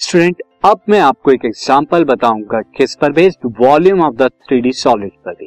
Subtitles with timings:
[0.00, 4.72] Student अब मैं आपको एक एग्जांपल बताऊँगा किस पर based volume of the three D
[4.72, 5.46] solid पर भी।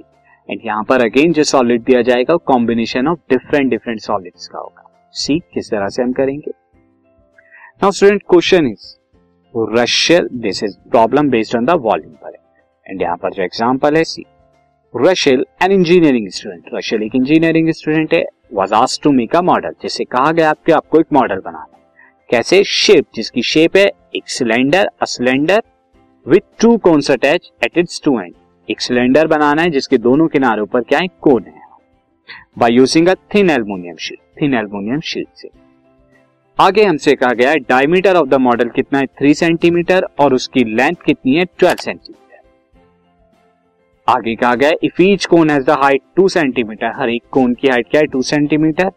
[0.49, 4.89] एंड यहाँ पर अगेन जो सॉलिड दिया जाएगा combination of different different solids का होगा।
[5.13, 6.51] सी किस तरह से हम करेंगे।
[7.83, 12.37] Now student question is रशियल this is problem based on the volume पर
[12.85, 14.25] एंड यहाँ पर जो एग्ज़ाम्पल है सी
[14.93, 19.75] रशियल एन इंजीनियरिंग स्टूडेंट रशियल एक इंजीनियरिंग स्टूडेंट है was asked to make a model
[19.81, 21.75] जिसे कहा गया, आपके, आपको एक मॉडल बनाना
[22.29, 25.61] कैसे शेप जिसकी शेप है एक cylinder a cylinder
[26.25, 28.33] with two cones attach at its two end
[28.69, 31.07] एक सिलेंडर बनाना है जिसके दोनों किनारों पर क्या है?
[31.21, 31.61] कोन है।
[32.57, 35.49] By using a thin aluminium sheet thin aluminium sheet से।
[36.59, 39.05] आगे हमसे कहा गया है डायमीटर ऑफ़ द मॉडल कितना है?
[39.07, 41.45] थ्री सेंटीमीटर और उसकी लेंथ कितनी है?
[41.45, 42.37] ट्वेल्व सेंटीमीटर
[44.07, 47.67] आगे कहा गया if each cone has the height two centimetre हर एक कोन की
[47.67, 48.07] हाइट क्या है?
[48.07, 48.91] टू सेंटीमीटर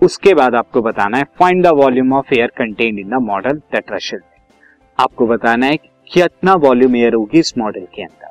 [0.00, 4.20] उसके बाद आपको बताना है find the volume of air contain in the model that
[4.98, 5.76] आपको बताना है
[6.12, 8.30] कितना वॉल्यूम एयर होगी इस मॉडल के अंदर।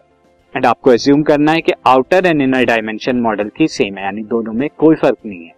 [0.56, 4.24] एंड आपको एज्यूम करना है कि outer and inner dimension model की सेम है, यानी
[4.24, 5.54] दोनों में कोई फ़र्क नहीं है।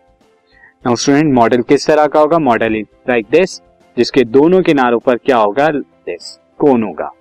[0.86, 2.40] नाउ स्टूडेंट मॉडल किस तरह का होगा?
[2.40, 3.58] मॉडल इज़ लाइक दिस
[3.98, 5.70] जिसके दोनों किनारों पर क्या होगा?
[5.70, 7.12] दिस कोन होगा।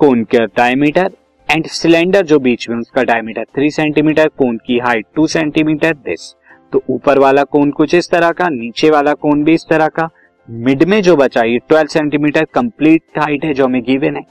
[0.00, 1.10] कोन का डायमीटर
[1.48, 6.34] एंड सिलेंडर जो बीच में, उसका डायमीटर थ्री सेंटीमीटर कोन की हाइट टू सेंटीमीटर दिस
[6.74, 10.08] तो ऊपर वाला कोन कुछ इस तरह का, नीचे वाला कोन भी इस तरह का।
[10.48, 14.22] मिड में जो बचा, ये 12 सेंटीमीटर कंप्लीट हाइट है जो हमें गिवन है।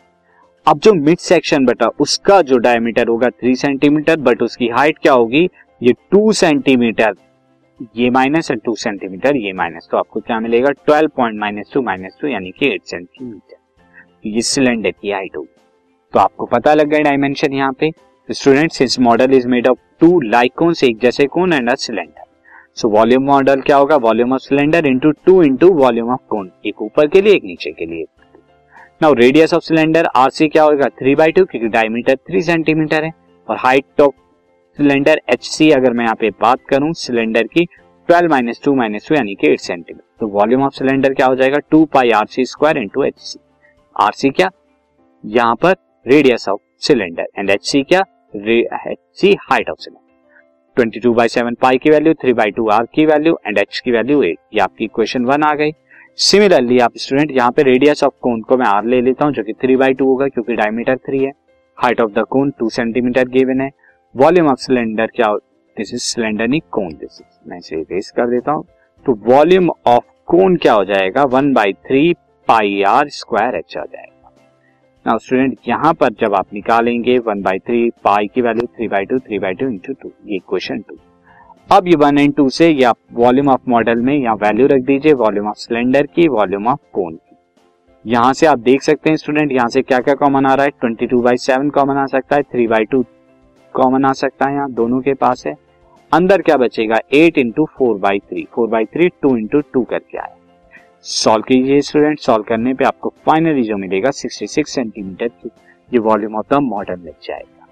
[0.67, 5.13] अब जो मिड सेक्शन बटा, उसका जो डायमीटर होगा थ्री सेंटीमीटर बट उसकी हाइट क्या
[5.13, 5.43] होगी?
[5.81, 7.13] ये टू सेंटीमीटर
[7.95, 10.71] ये माइनस है टू सेंटीमीटर ये माइनस तो आपको क्या मिलेगा?
[10.85, 13.55] Twelve point minus two minus two यानी कि एट सेंटीमीटर
[13.95, 15.55] तो ये सिलेंडर की हाइट होगी।
[16.13, 17.91] तो आपको पता लग गया डायमेंशन यहाँ पे।
[18.29, 22.21] स्टूडेंट्स इस model is made of two लाइकोन्स एक जैसे cone and a cylinder
[22.77, 23.95] so volume model क्या होगा?
[23.95, 27.71] Volume of cylinder into two into volume of cone एक ऊपर के लिए, एक नीचे
[27.71, 28.05] के लिए.
[29.01, 30.87] Now radius of cylinder R C क्या होगा?
[30.89, 33.11] थ्री बाई टू क्योंकि डायमीटर थ्री सेंटीमीटर है.
[33.49, 34.13] और height of
[34.79, 37.65] cylinder H C अगर मैं यहाँ पे बात करूँ सिलेंडर की
[38.09, 41.35] twelve minus two minus two यानी कि एट सेंटीमीटर तो वॉल्यूम ऑफ़ सिलेंडर क्या हो
[41.35, 41.57] जाएगा?
[41.71, 43.39] Two pi R C square into H C
[43.95, 44.49] R C क्या?
[45.23, 48.03] यहाँ पर radius of cylinder and H C क्या?
[48.35, 50.02] H C height of cylinder
[50.77, 53.79] 22 two by seven pi की value three by two R की value and H
[53.79, 55.71] की value eight ये आपकी equation one आ गई।
[56.19, 59.43] सिमिलरली आप स्टूडेंट यहाँ पे रेडियस ऑफ़ कोन को मैं आर ले लेता हूँ, जो
[59.43, 61.31] कि थ्री बाई टू होगा, क्योंकि डायमीटर थ्री है।
[61.77, 63.69] Height of the cone two centimetre given है।
[64.15, 65.33] वॉल्यूम ऑफ़ सिलेंडर क्या
[65.77, 68.65] दिस इज़ सिलेंडर नहीं कोन दिस इज़ मैं इसे इरेज कर देता हूँ।
[69.05, 71.23] तो वॉल्यूम ऑफ़ कोन क्या हो जाएगा?
[71.25, 72.13] One by three
[72.47, 74.22] pi R square H आ जाएगा।
[75.05, 79.05] नाउ स्टूडेंट यहाँ पर जब आप निकालेंगे वन बाई थ्री पाई की value three by
[79.05, 80.97] two three by two into two ये क्वेश्चन टू
[81.69, 85.13] अब ये वन एंड टू से या वॉल्यूम ऑफ़ मॉडल में या वैल्यू रख दीजिए
[85.13, 87.35] वॉल्यूम ऑफ़ सिलेंडर की वॉल्यूम ऑफ़ कोन की.
[88.05, 90.71] यहाँ से आप देख सकते हैं स्टूडेंट यहाँ से क्या क्या कॉमन आ रहा है?
[90.71, 93.03] Twenty two by seven common आ सकता है थ्री बाई टू
[93.73, 95.55] कॉमन आ सकता है यहाँ दोनों के पास है.
[96.11, 96.99] अंदर क्या बचेगा?
[97.13, 100.33] Eight into four by three four by three two into two करके आए
[101.05, 105.49] सॉल्व कीजिए स्टूडेंट सॉल्व करने पे आपको फाइनली जो मिलेगा 66 सेंटीमीटर की,
[105.91, 107.67] ये वॉल्यूम ऑफ़ द मॉडल मिल जाएगा।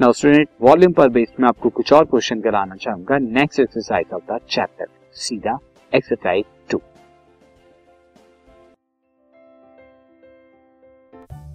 [0.00, 4.32] नाउ स्टूडेंट वॉल्यूम पर बेस्ड में आपको कुछ और क्वेश्चन कराना चाहूँगा। Next exercise of
[4.32, 5.58] the chapter सीधा
[5.92, 6.80] exercise two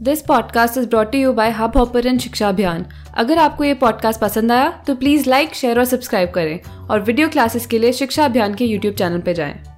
[0.01, 2.85] this podcast is brought you by Hubhopper Shiksha Abhiyan
[3.17, 6.59] अगर आपको ये पॉडकास्ट पसंद आया तो प्लीज़ लाइक शेयर और सब्सक्राइब करें।
[6.89, 9.76] और वीडियो क्लासेस के लिए शिक्षा अभियान के यूट्यूब चैनल पर जाएँ।